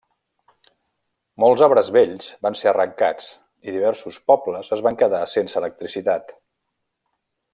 [1.43, 3.29] Molts arbres vells van ser arrencats
[3.69, 6.37] i diversos pobles es van quedar sense electricitat.